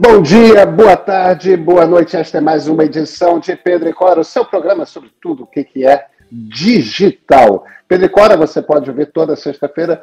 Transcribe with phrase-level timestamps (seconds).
[0.00, 2.16] Bom dia, boa tarde, boa noite.
[2.16, 5.46] Esta é mais uma edição de Pedro e Cora, o seu programa sobre tudo o
[5.48, 7.64] que é digital.
[7.88, 10.00] Pedro e Cora você pode ouvir toda sexta-feira,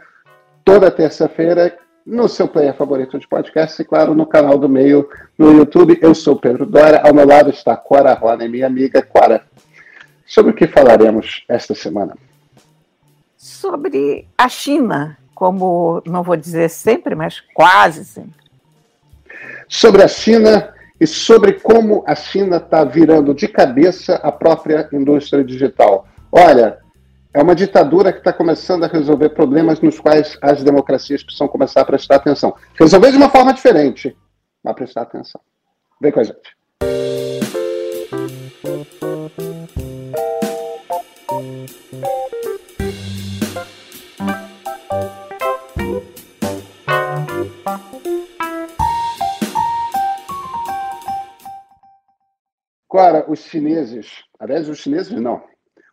[0.65, 5.53] toda terça-feira, no seu player favorito de podcast e, claro, no canal do meio no
[5.53, 5.97] YouTube.
[6.01, 9.43] Eu sou Pedro Dória, ao meu lado está Cora Rona, minha amiga Cora.
[10.25, 12.17] Sobre o que falaremos esta semana?
[13.37, 18.44] Sobre a China, como não vou dizer sempre, mas quase sempre
[19.67, 25.43] sobre a China e sobre como a China está virando de cabeça a própria indústria
[25.43, 26.07] digital.
[26.31, 26.77] Olha,
[27.33, 31.81] é uma ditadura que está começando a resolver problemas nos quais as democracias precisam começar
[31.81, 32.55] a prestar atenção.
[32.79, 34.15] Resolver de uma forma diferente,
[34.63, 35.41] mas prestar atenção.
[36.01, 37.24] Vem com a gente.
[52.97, 55.43] Agora, os chineses, aliás, os chineses não,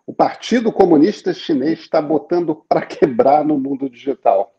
[0.06, 4.54] o Partido Comunista Chinês está botando para quebrar no mundo digital.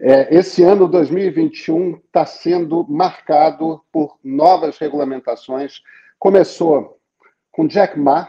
[0.00, 5.82] É, esse ano 2021 está sendo marcado por novas regulamentações.
[6.18, 6.98] Começou
[7.52, 8.26] com Jack Ma.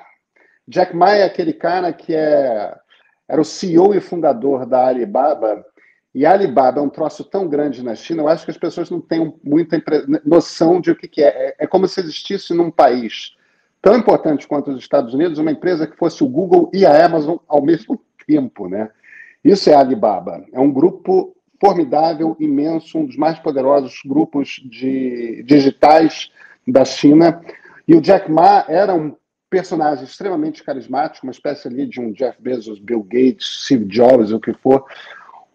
[0.68, 2.78] Jack Ma é aquele cara que é,
[3.30, 5.66] era o CEO e fundador da Alibaba.
[6.14, 8.90] E a Alibaba é um troço tão grande na China, eu acho que as pessoas
[8.90, 9.82] não têm muita
[10.26, 11.28] noção de o que, que é.
[11.28, 11.56] é.
[11.60, 13.37] É como se existisse num país
[13.82, 17.38] tão importante quanto os Estados Unidos, uma empresa que fosse o Google e a Amazon
[17.48, 18.90] ao mesmo tempo, né?
[19.44, 20.44] Isso é a Alibaba.
[20.52, 26.32] É um grupo formidável, imenso, um dos mais poderosos grupos de digitais
[26.68, 27.42] da China.
[27.88, 29.16] E o Jack Ma era um
[29.50, 34.40] personagem extremamente carismático, uma espécie ali de um Jeff Bezos, Bill Gates, Steve Jobs, o
[34.40, 34.86] que for,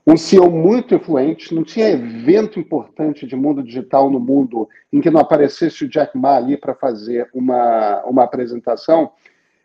[0.06, 5.11] um CEO muito influente, não tinha evento importante de mundo digital no mundo em que
[5.11, 9.12] não aparecesse o Jack Ma ali para fazer uma, uma apresentação.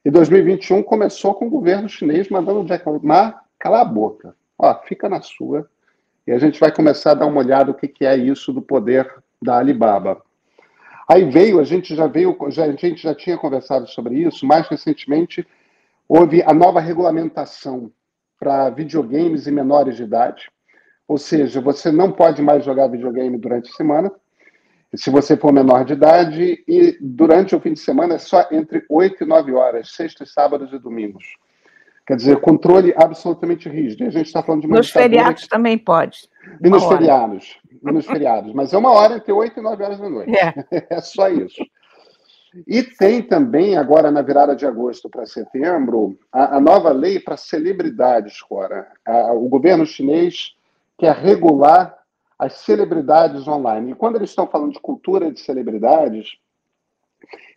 [0.06, 4.36] E 2021 começou com o governo chinês mandando o Jack Ma calar a boca.
[4.60, 5.68] Ó, fica na sua.
[6.26, 8.62] E a gente vai começar a dar uma olhada no que, que é isso do
[8.62, 10.22] poder da Alibaba.
[11.10, 14.68] Aí veio, a gente já veio, já, a gente já tinha conversado sobre isso, mais
[14.68, 15.48] recentemente
[16.08, 17.92] houve a nova regulamentação
[18.40, 20.50] para videogames e menores de idade.
[21.08, 24.12] Ou seja, você não pode mais jogar videogame durante a semana,
[24.96, 28.84] se você for menor de idade, e durante o fim de semana é só entre
[28.90, 31.26] 8 e 9 horas, sextas, sábados e domingos.
[32.06, 34.06] Quer dizer, controle absolutamente rígido.
[34.06, 35.50] E a gente está falando de uma Nos feriados que...
[35.50, 36.30] também pode.
[36.64, 37.58] E nos feriados.
[37.70, 38.54] E nos feriados.
[38.54, 40.32] Mas é uma hora entre 8 e 9 horas da noite.
[40.34, 40.54] É,
[40.90, 41.62] é só isso.
[42.66, 47.38] E tem também, agora na virada de agosto para setembro, a, a, nova lei para
[47.38, 48.88] celebridades, Cora.
[49.06, 50.56] A, o governo chinês
[50.98, 51.98] quer regular
[52.40, 53.92] as celebridades online.
[53.92, 56.38] E quando eles estão falando de cultura de celebridades,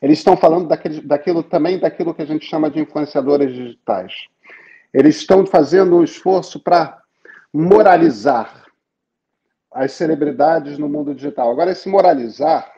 [0.01, 4.13] eles estão falando daquele, daquilo também daquilo que a gente chama de influenciadoras digitais.
[4.93, 6.99] Eles estão fazendo um esforço para
[7.53, 8.65] moralizar
[9.73, 11.51] as celebridades no mundo digital.
[11.51, 12.73] Agora, esse moralizar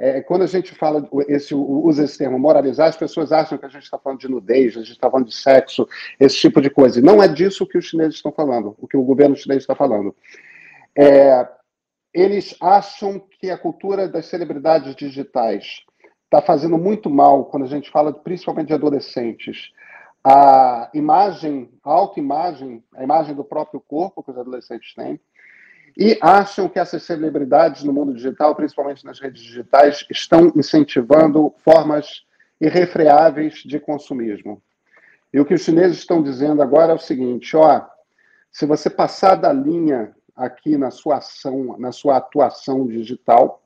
[0.00, 3.68] é, quando a gente fala, esse, usa esse termo moralizar, as pessoas acham que a
[3.68, 5.88] gente está falando de nudez, a gente está falando de sexo,
[6.20, 7.00] esse tipo de coisa.
[7.00, 10.14] Não é disso que os chineses estão falando, o que o governo chinês está falando.
[10.96, 11.48] É,
[12.14, 15.80] eles acham que a cultura das celebridades digitais
[16.26, 19.72] está fazendo muito mal quando a gente fala principalmente de adolescentes.
[20.22, 25.18] A imagem, a autoimagem, a imagem do próprio corpo que os adolescentes têm,
[25.98, 32.22] e acham que essas celebridades no mundo digital, principalmente nas redes digitais, estão incentivando formas
[32.60, 34.62] irrefreáveis de consumismo.
[35.32, 37.84] E o que os chineses estão dizendo agora é o seguinte: ó,
[38.52, 43.60] se você passar da linha aqui na sua ação, na sua atuação digital,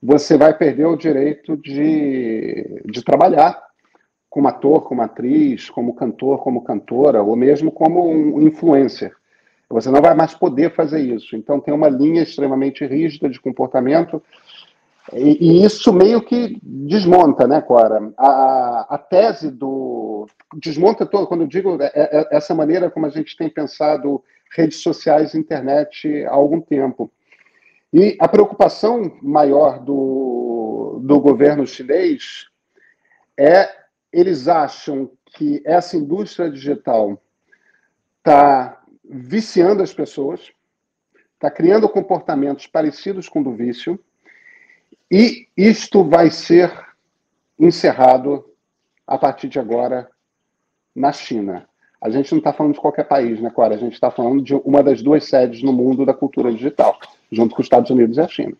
[0.00, 3.60] você vai perder o direito de, de trabalhar
[4.30, 9.12] como ator, como atriz, como cantor, como cantora, ou mesmo como um influencer.
[9.70, 11.36] Você não vai mais poder fazer isso.
[11.36, 14.20] Então, tem uma linha extremamente rígida de comportamento.
[15.12, 18.12] E, e isso meio que desmonta, né, Cora?
[18.18, 20.26] A, a tese do.
[20.56, 24.22] Desmonta todo, quando eu digo é, é, essa maneira como a gente tem pensado
[24.56, 27.10] redes sociais internet há algum tempo.
[27.92, 32.46] E a preocupação maior do, do governo chinês
[33.38, 33.68] é
[34.12, 37.20] eles acham que essa indústria digital
[38.18, 38.79] está
[39.12, 40.52] viciando as pessoas,
[41.34, 43.98] está criando comportamentos parecidos com o do vício,
[45.10, 46.72] e isto vai ser
[47.58, 48.48] encerrado
[49.04, 50.08] a partir de agora
[50.94, 51.68] na China.
[52.00, 53.74] A gente não está falando de qualquer país, né, Clara?
[53.74, 56.98] A gente está falando de uma das duas sedes no mundo da cultura digital,
[57.32, 58.56] junto com os Estados Unidos e a China.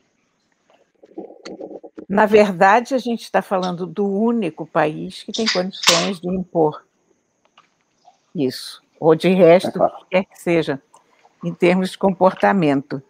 [2.09, 6.85] Na verdade, a gente está falando do único país que tem condições de impor
[8.35, 10.81] isso, ou de resto, é quer que seja,
[11.43, 13.03] em termos de comportamento.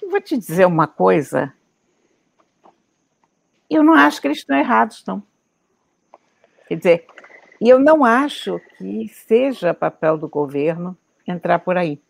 [0.00, 1.52] Eu vou te dizer uma coisa.
[3.68, 5.20] Eu não acho que eles estão errados, não.
[6.68, 7.06] Quer dizer,
[7.60, 10.96] eu não acho que seja papel do governo
[11.26, 12.00] entrar por aí.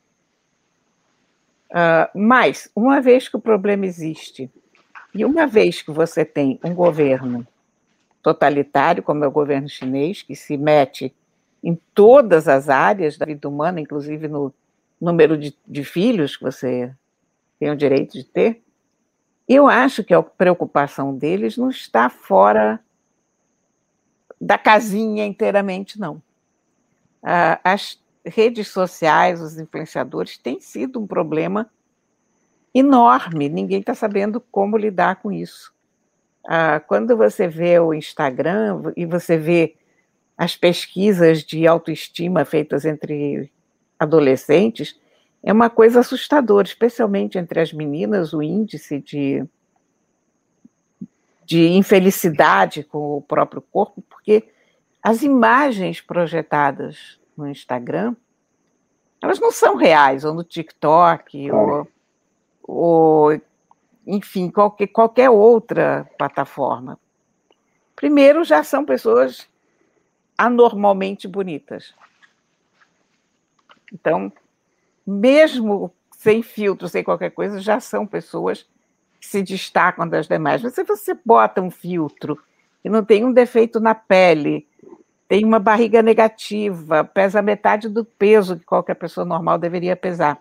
[1.70, 4.50] Uh, mas, uma vez que o problema existe,
[5.14, 7.46] e uma vez que você tem um governo
[8.22, 11.14] totalitário, como é o governo chinês, que se mete
[11.62, 14.52] em todas as áreas da vida humana, inclusive no
[15.00, 16.94] número de, de filhos que você
[17.58, 18.62] tem o direito de ter,
[19.48, 22.80] eu acho que a preocupação deles não está fora
[24.40, 26.22] da casinha inteiramente, não.
[27.64, 31.70] As redes sociais, os influenciadores, têm sido um problema
[32.74, 35.72] enorme, ninguém está sabendo como lidar com isso.
[36.46, 39.76] Ah, quando você vê o Instagram e você vê
[40.36, 43.50] as pesquisas de autoestima feitas entre
[43.98, 44.98] adolescentes,
[45.42, 49.44] é uma coisa assustadora, especialmente entre as meninas, o índice de,
[51.44, 54.48] de infelicidade com o próprio corpo, porque
[55.02, 58.14] as imagens projetadas no Instagram,
[59.22, 61.88] elas não são reais, ou no TikTok, ou,
[62.62, 63.40] ou,
[64.06, 66.98] enfim, qualquer, qualquer outra plataforma.
[67.94, 69.48] Primeiro, já são pessoas
[70.36, 71.94] anormalmente bonitas.
[73.92, 74.32] Então,
[75.06, 78.66] mesmo sem filtro, sem qualquer coisa, já são pessoas
[79.20, 80.62] que se destacam das demais.
[80.62, 82.38] Mas se você bota um filtro
[82.82, 84.66] que não tem um defeito na pele,
[85.28, 90.40] tem uma barriga negativa, pesa metade do peso que qualquer pessoa normal deveria pesar.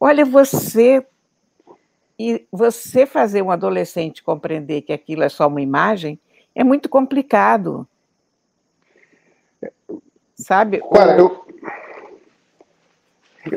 [0.00, 1.06] Olha, você
[2.18, 6.18] e você fazer um adolescente compreender que aquilo é só uma imagem
[6.54, 7.88] é muito complicado.
[10.34, 10.80] Sabe?
[10.82, 11.46] Olha, eu,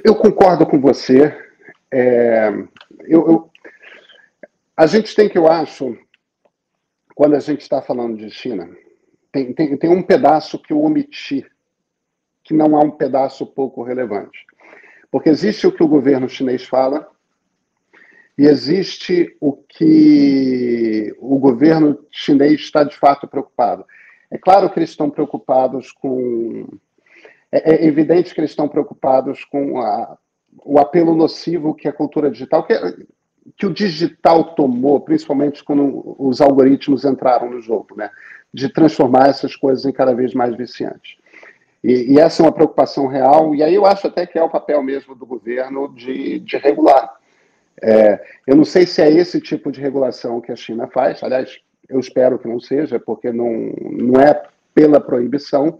[0.04, 1.36] eu concordo com você.
[1.92, 2.50] É,
[3.02, 3.52] eu, eu,
[4.76, 5.98] a gente tem que, eu acho,
[7.16, 8.70] quando a gente está falando de China,
[9.32, 11.46] tem, tem, tem um pedaço que eu omiti,
[12.44, 14.46] que não é um pedaço pouco relevante.
[15.12, 17.10] Porque existe o que o governo chinês fala
[18.38, 23.86] e existe o que o governo chinês está de fato preocupado.
[24.30, 26.68] É claro que eles estão preocupados com.
[27.52, 30.18] É, é evidente que eles estão preocupados com a,
[30.64, 32.74] o apelo nocivo que a cultura digital, que,
[33.56, 38.10] que o digital tomou, principalmente quando os algoritmos entraram no jogo, né?
[38.54, 41.16] de transformar essas coisas em cada vez mais viciantes.
[41.84, 44.50] E, e, essa é uma preocupação real, e aí eu acho até que é o
[44.50, 47.16] papel mesmo do governo de, de regular.
[47.82, 51.60] É, eu não sei se é esse tipo de regulação que a China faz, aliás,
[51.90, 54.44] eu espero que não seja, porque não, não é
[54.74, 55.80] pela proibição,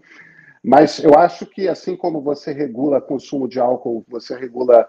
[0.62, 4.88] mas eu acho que assim como você regula consumo de álcool, você regula.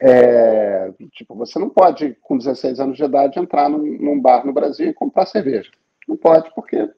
[0.00, 4.52] É, tipo, você não pode, com 16 anos de idade, entrar num, num bar no
[4.52, 5.70] Brasil e comprar cerveja.
[6.06, 6.88] Não pode, porque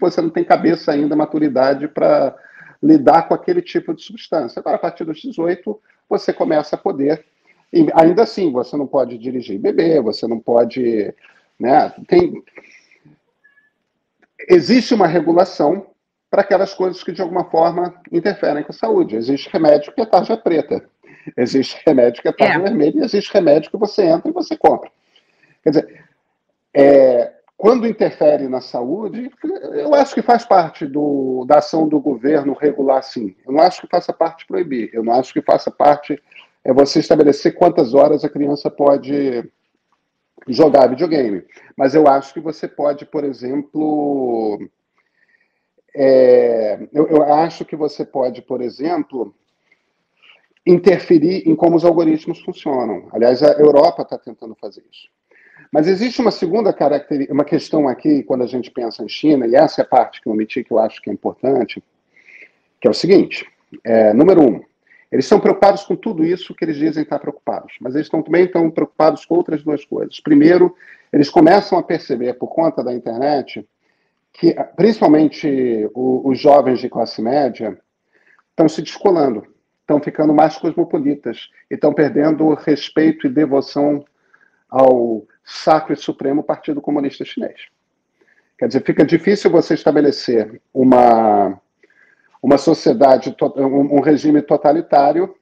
[0.00, 2.36] você não tem cabeça ainda, maturidade para
[2.82, 4.60] lidar com aquele tipo de substância.
[4.60, 7.24] Agora, a partir dos 18, você começa a poder.
[7.72, 11.12] E ainda assim, você não pode dirigir e beber, você não pode.
[11.58, 12.42] Né, tem,
[14.48, 15.86] existe uma regulação
[16.30, 19.16] para aquelas coisas que de alguma forma interferem com a saúde.
[19.16, 20.84] Existe remédio que é tarja preta,
[21.36, 22.62] existe remédio que é tarja é.
[22.62, 24.90] vermelha, e existe remédio que você entra e você compra.
[25.62, 26.04] Quer dizer,
[26.74, 29.30] é, quando interfere na saúde,
[29.72, 33.34] eu acho que faz parte do, da ação do governo regular sim.
[33.46, 34.90] Eu não acho que faça parte proibir.
[34.92, 36.20] Eu não acho que faça parte
[36.64, 39.44] é você estabelecer quantas horas a criança pode
[40.48, 41.44] jogar videogame.
[41.76, 44.58] Mas eu acho que você pode, por exemplo.
[45.96, 49.34] É, eu, eu acho que você pode, por exemplo,
[50.66, 53.08] interferir em como os algoritmos funcionam.
[53.12, 55.08] Aliás, a Europa está tentando fazer isso.
[55.70, 59.54] Mas existe uma segunda característica, uma questão aqui, quando a gente pensa em China, e
[59.54, 61.82] essa é a parte que eu omiti que eu acho que é importante,
[62.80, 63.46] que é o seguinte:
[63.82, 64.60] é, número um,
[65.14, 68.46] eles estão preocupados com tudo isso que eles dizem estar preocupados, mas eles estão, também
[68.46, 70.18] estão preocupados com outras duas coisas.
[70.18, 70.74] Primeiro,
[71.12, 73.64] eles começam a perceber, por conta da internet,
[74.32, 77.78] que principalmente o, os jovens de classe média
[78.50, 79.46] estão se descolando,
[79.82, 84.04] estão ficando mais cosmopolitas e estão perdendo respeito e devoção
[84.68, 87.68] ao sacro e supremo Partido Comunista Chinês.
[88.58, 91.56] Quer dizer, fica difícil você estabelecer uma
[92.44, 95.34] uma sociedade, um regime totalitário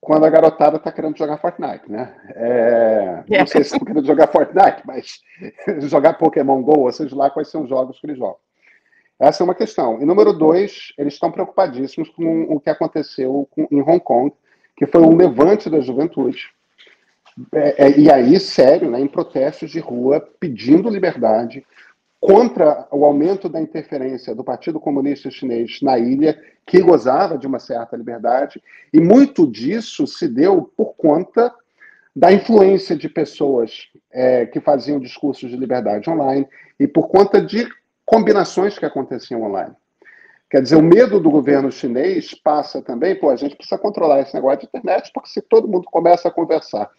[0.00, 2.12] quando a garotada está querendo jogar Fortnite, né?
[2.30, 5.20] É, não sei se estão querendo jogar Fortnite, mas
[5.88, 8.38] jogar Pokémon GO, ou seja lá quais são os jogos que eles jogam.
[9.16, 10.02] Essa é uma questão.
[10.02, 14.32] E número dois, eles estão preocupadíssimos com o que aconteceu em Hong Kong,
[14.76, 16.48] que foi um levante da juventude.
[17.54, 21.64] É, é, e aí, sério, né, em protestos de rua, pedindo liberdade,
[22.20, 27.58] contra o aumento da interferência do Partido Comunista Chinês na ilha, que gozava de uma
[27.58, 28.62] certa liberdade,
[28.92, 31.52] e muito disso se deu por conta
[32.14, 36.46] da influência de pessoas é, que faziam discursos de liberdade online
[36.78, 37.66] e por conta de
[38.04, 39.74] combinações que aconteciam online.
[40.50, 44.34] Quer dizer, o medo do governo chinês passa também, pô, a gente precisa controlar esse
[44.34, 46.90] negócio de internet, porque se todo mundo começa a conversar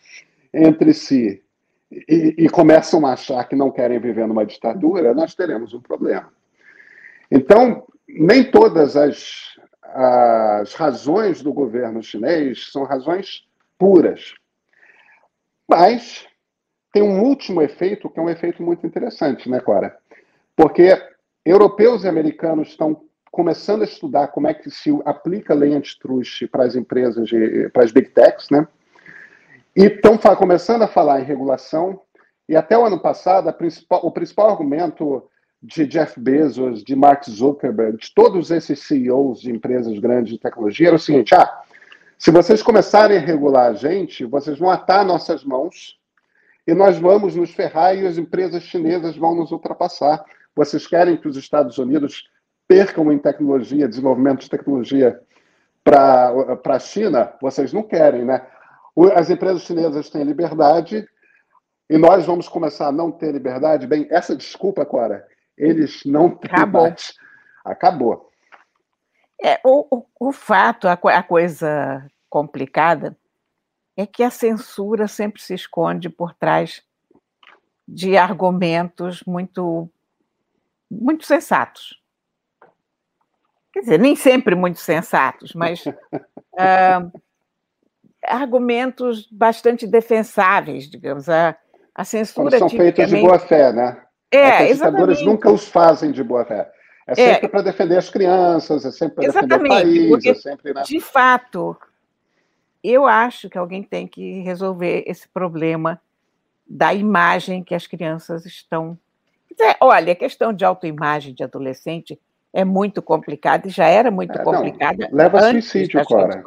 [0.53, 1.43] entre si
[1.91, 6.31] e, e, começam a achar que não querem viver numa ditadura, nós teremos um problema.
[7.29, 13.45] Então, nem todas as, as razões do governo chinês são razões
[13.77, 14.33] puras.
[15.67, 16.25] Mas
[16.93, 19.97] tem um último efeito, que é um efeito muito interessante, né, Cora?
[20.55, 20.97] Porque
[21.45, 26.47] europeus e americanos estão começando a estudar como é que se aplica a lei antitruste
[26.47, 27.29] para as empresas,
[27.71, 28.67] para as big techs, né?
[29.75, 32.01] E estão começando a falar em regulação,
[32.47, 35.23] e até o ano passado, principal, o principal argumento
[35.63, 40.87] de Jeff Bezos, de Mark Zuckerberg, de todos esses CEOs de empresas grandes de tecnologia
[40.87, 41.61] era o seguinte: ah,
[42.17, 45.97] se vocês começarem a regular a gente, vocês vão atar nossas mãos
[46.67, 50.23] e nós vamos nos ferrar e as empresas chinesas vão nos ultrapassar.
[50.55, 52.29] Vocês querem que os Estados Unidos
[52.67, 55.19] percam em tecnologia, desenvolvimento de tecnologia
[55.83, 57.33] para a China?
[57.41, 58.45] Vocês não querem, né?
[59.15, 61.07] As empresas chinesas têm liberdade
[61.89, 63.87] e nós vamos começar a não ter liberdade.
[63.87, 66.81] Bem, essa desculpa, Cora, eles não têm Acabou.
[66.83, 67.13] Mais.
[67.63, 68.31] Acabou.
[69.43, 73.17] É, o, o, o fato, a, a coisa complicada,
[73.97, 76.83] é que a censura sempre se esconde por trás
[77.87, 79.89] de argumentos muito,
[80.89, 81.99] muito sensatos.
[83.73, 85.91] Quer dizer, nem sempre muito sensatos, mas uh,
[88.25, 91.27] argumentos bastante defensáveis, digamos.
[91.29, 91.55] A,
[91.93, 92.49] a censura.
[92.49, 94.01] Quando são feitos de boa fé, né?
[94.31, 96.71] É, Os ditadores nunca os fazem de boa fé.
[97.05, 100.35] É sempre é, para defender as crianças, é sempre para defender o país, porque, é
[100.35, 100.73] sempre.
[100.73, 100.83] Né?
[100.83, 101.75] De fato,
[102.83, 105.99] eu acho que alguém tem que resolver esse problema
[106.65, 108.97] da imagem que as crianças estão.
[109.81, 112.17] Olha, a questão de autoimagem de adolescente
[112.53, 115.09] é muito complicada e já era muito é, complicada.
[115.09, 116.43] Não, leva a suicídio, Cora.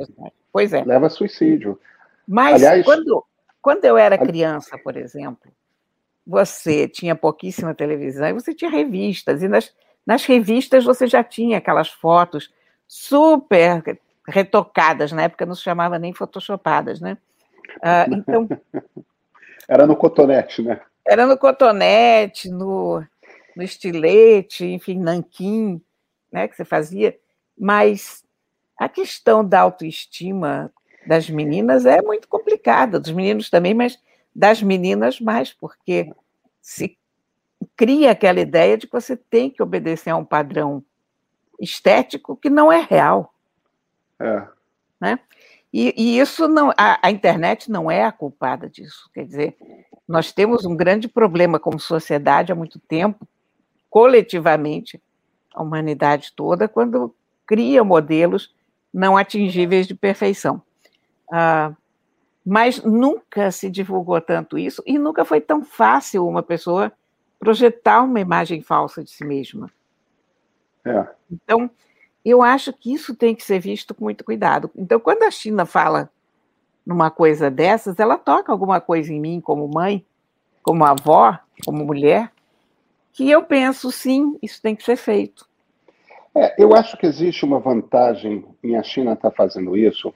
[0.55, 0.85] Pois é.
[0.85, 1.81] Leva a suicídio.
[2.29, 3.25] Mas Aliás, quando,
[3.61, 5.51] quando eu era criança, por exemplo,
[6.25, 9.75] você tinha pouquíssima televisão e você tinha revistas, e nas,
[10.07, 12.55] nas revistas você já tinha aquelas fotos
[12.87, 13.83] super
[14.29, 17.19] retocadas, na época não se chamava nem photoshopadas, né?
[17.83, 18.49] Ah, então.
[19.67, 20.81] Era no cotonete, né?
[21.05, 23.03] Era no cotonete, no,
[23.57, 25.83] no estilete, enfim, nanquim,
[26.31, 27.19] né, que você fazia.
[27.59, 28.24] Mas
[28.77, 30.73] a questão da autoestima
[31.07, 33.99] das meninas é muito complicada, dos meninos também, mas
[34.35, 36.13] das meninas mais, porque
[36.61, 36.99] se
[37.77, 40.83] cria aquela ideia de que você tem que obedecer a um padrão
[41.61, 43.35] estético que não é real.
[44.19, 44.47] É.
[45.01, 45.19] Né?
[45.73, 49.11] E, e isso não, a, a, internet não é a culpada disso.
[49.13, 49.57] Quer dizer,
[50.07, 53.27] nós temos um grande problema como sociedade há muito tempo,
[53.91, 55.01] coletivamente,
[55.53, 57.15] a humanidade toda, quando
[57.47, 58.55] cria modelos
[58.95, 60.63] não atingíveis de perfeição.
[61.31, 61.73] Ah,
[62.47, 66.93] mas nunca se divulgou tanto isso e nunca foi tão fácil uma pessoa
[67.41, 69.71] projetar uma imagem falsa de si mesma.
[70.85, 71.07] É.
[71.31, 71.69] Então,
[72.25, 74.71] eu acho que isso tem que ser visto com muito cuidado.
[74.77, 76.11] Então, quando a China fala
[76.87, 80.05] numa coisa dessas, ela toca alguma coisa em mim como mãe,
[80.63, 82.31] como avó, como mulher,
[83.13, 85.49] que eu penso, sim, isso tem que ser feito.
[86.37, 90.13] É, eu acho que existe uma vantagem em a China estar tá fazendo isso,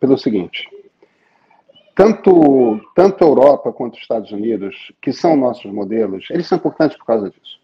[0.00, 0.68] pelo seguinte:
[1.94, 6.96] tanto, tanto a Europa quanto os Estados Unidos, que são nossos modelos, eles são importantes
[6.96, 7.60] por causa disso.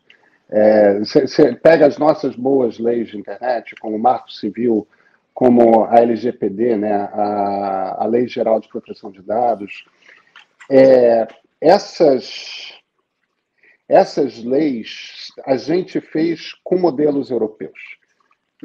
[1.00, 4.87] Você é, pega as nossas boas leis de internet, como o Marco Civil,
[5.35, 9.85] como a LGPD, né, a, a Lei Geral de Proteção de Dados,
[10.71, 11.28] é,
[11.61, 12.77] essas,
[13.88, 17.78] essas leis a gente fez com modelos europeus.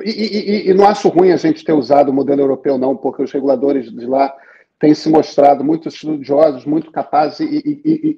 [0.03, 3.21] E, e, e, não acho ruim a gente ter usado o modelo europeu, não, porque
[3.21, 4.35] os reguladores de lá
[4.79, 8.17] têm se mostrado muito estudiosos, muito capazes e,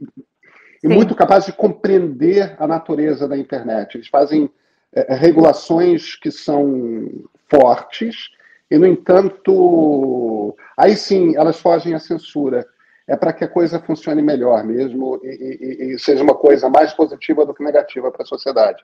[0.81, 3.95] e muito capazes de compreender a natureza da internet.
[3.95, 4.50] Eles fazem
[4.93, 7.09] é, regulações que são
[7.50, 8.29] fortes,
[8.69, 12.65] e, no entanto, aí sim, elas fogem à censura.
[13.07, 16.93] É para que a coisa funcione melhor mesmo e, e, e seja uma coisa mais
[16.93, 18.83] positiva do que negativa para a sociedade.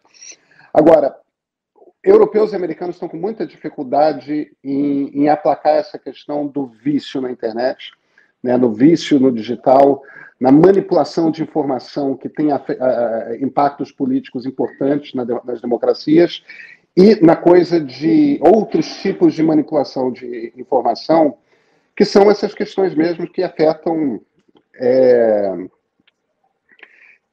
[0.73, 1.15] Agora,
[2.03, 7.31] europeus e americanos estão com muita dificuldade em, em aplacar essa questão do vício na
[7.31, 7.91] internet,
[8.43, 10.01] né, no vício no digital,
[10.39, 16.43] na manipulação de informação que tem a, a, impactos políticos importantes na, nas democracias
[16.97, 21.37] e na coisa de outros tipos de manipulação de informação,
[21.95, 24.21] que são essas questões mesmo que afetam.
[24.75, 25.53] É,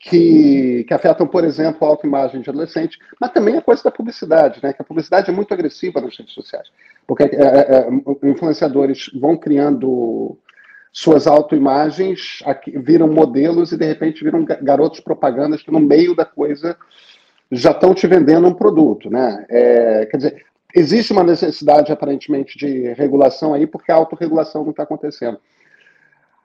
[0.01, 4.61] que, que, afetam, por exemplo, a autoimagem de adolescente, mas também a coisa da publicidade,
[4.63, 4.73] né?
[4.73, 6.69] que a publicidade é muito agressiva nas redes sociais,
[7.05, 10.39] porque é, é, é influenciadores vão criando
[10.93, 12.43] suas autoimagens,
[12.77, 16.77] viram modelos e de repente viram garotos propagandas que no meio da coisa
[17.51, 19.45] já estão te vendendo um produto, né?
[19.49, 24.83] É, quer dizer, existe uma necessidade aparentemente de regulação aí, porque a autorregulação não está
[24.83, 25.41] acontecendo.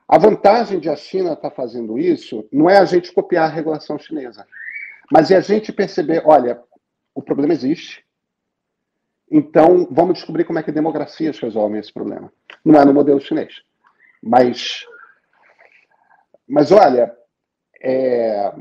[0.08, 3.54] A vantagem de a China estar tá fazendo isso não é a gente copiar a
[3.54, 4.46] regulação chinesa,
[5.12, 6.62] mas é a gente perceber, olha,
[7.16, 8.04] o problema existe,
[9.32, 12.32] então vamos descobrir como é que democracias resolvem esse problema.
[12.64, 13.62] Não é no modelo chinês,
[14.22, 14.86] mas,
[16.48, 17.16] mas olha,
[17.82, 18.54] é,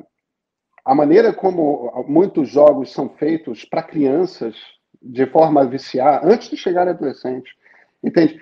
[0.85, 4.57] a maneira como muitos jogos são feitos para crianças
[5.03, 7.57] de forma a viciar antes de chegar adolescente,
[8.03, 8.41] entende?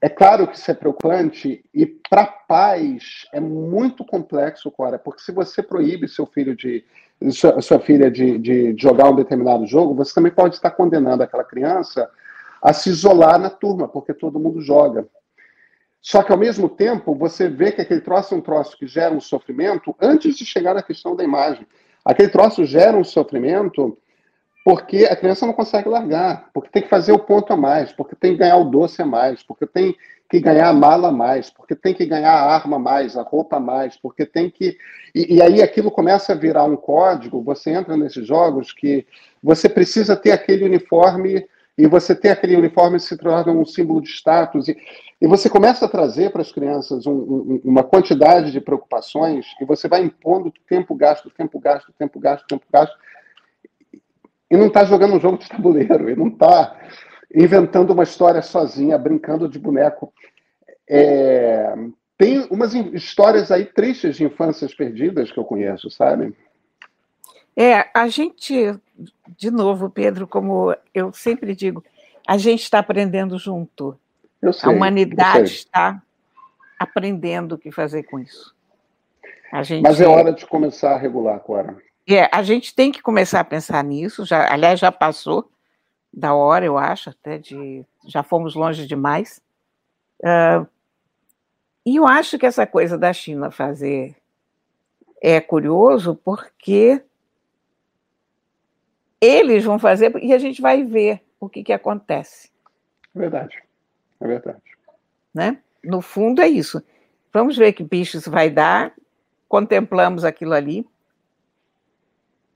[0.00, 5.32] É claro que isso é preocupante e para pais é muito complexo, Cora, porque se
[5.32, 6.84] você proíbe seu filho de
[7.30, 11.42] sua, sua filha de, de, jogar um determinado jogo, você também pode estar condenando aquela
[11.42, 12.08] criança
[12.62, 15.06] a se isolar na turma, porque todo mundo joga.
[16.00, 19.12] Só que, ao mesmo tempo, você vê que aquele troço é um troço que gera
[19.12, 21.66] um sofrimento antes de chegar à questão da imagem.
[22.04, 23.98] Aquele troço gera um sofrimento
[24.68, 28.14] porque a criança não consegue largar, porque tem que fazer o ponto a mais, porque
[28.14, 29.96] tem que ganhar o doce a mais, porque tem
[30.28, 33.22] que ganhar a mala a mais, porque tem que ganhar a arma a mais, a
[33.22, 34.76] roupa a mais, porque tem que.
[35.14, 39.06] E, e aí aquilo começa a virar um código, você entra nesses jogos que
[39.42, 41.46] você precisa ter aquele uniforme
[41.78, 44.68] e você ter aquele uniforme se torna um símbolo de status.
[44.68, 44.76] E,
[45.18, 49.64] e você começa a trazer para as crianças um, um, uma quantidade de preocupações e
[49.64, 52.94] você vai impondo tempo gasto, tempo gasto, tempo gasto, tempo gasto.
[54.50, 56.76] E não está jogando um jogo de tabuleiro, e não está
[57.34, 60.12] inventando uma história sozinha, brincando de boneco.
[60.88, 61.74] É,
[62.16, 66.34] tem umas histórias aí tristes de infâncias perdidas que eu conheço, sabe?
[67.56, 68.78] É, a gente,
[69.36, 71.84] de novo, Pedro, como eu sempre digo,
[72.26, 73.98] a gente está aprendendo junto.
[74.52, 76.00] Sei, a humanidade está
[76.78, 78.54] aprendendo o que fazer com isso.
[79.82, 81.76] Mas é hora de começar a regular, Cora.
[82.08, 84.24] É, a gente tem que começar a pensar nisso.
[84.24, 85.50] Já, aliás, já passou
[86.12, 87.84] da hora, eu acho, até de.
[88.06, 89.42] Já fomos longe demais.
[90.20, 90.66] Uh,
[91.84, 94.16] e eu acho que essa coisa da China fazer
[95.20, 97.02] é curioso porque
[99.20, 102.50] eles vão fazer e a gente vai ver o que, que acontece.
[103.14, 103.62] É verdade.
[104.20, 104.62] É verdade.
[105.34, 105.58] Né?
[105.84, 106.82] No fundo, é isso.
[107.32, 108.94] Vamos ver que bicho isso vai dar.
[109.48, 110.86] Contemplamos aquilo ali.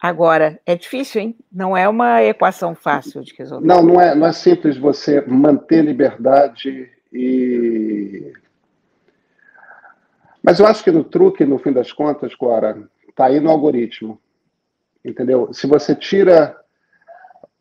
[0.03, 1.37] Agora, é difícil, hein?
[1.51, 3.65] Não é uma equação fácil de resolver.
[3.65, 8.33] Não, não é, não é simples você manter liberdade e.
[10.43, 14.21] Mas eu acho que no truque, no fim das contas, Cora, está aí no algoritmo.
[15.05, 15.55] Entendeu?
[15.55, 16.61] Se você tira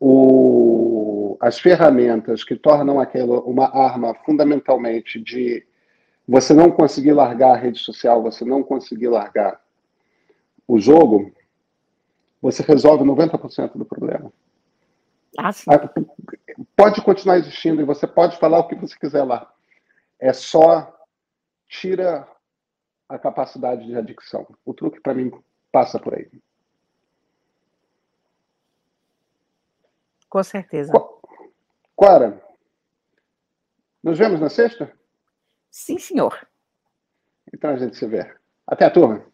[0.00, 5.64] o, as ferramentas que tornam aquilo uma arma fundamentalmente de
[6.26, 9.60] você não conseguir largar a rede social, você não conseguir largar
[10.66, 11.30] o jogo,
[12.42, 14.32] você resolve 90% do problema.
[15.38, 15.70] Ah, sim.
[16.76, 19.50] Pode continuar existindo e você pode falar o que você quiser lá.
[20.18, 20.92] É só
[21.68, 22.28] tira
[23.08, 24.46] a capacidade de adicção.
[24.64, 25.30] O truque para mim
[25.70, 26.28] passa por aí.
[30.28, 30.92] Com certeza.
[31.96, 32.42] Clara,
[34.02, 34.92] nos vemos na sexta?
[35.70, 36.46] Sim, senhor.
[37.54, 38.34] Então a gente se vê.
[38.66, 39.31] Até a turma.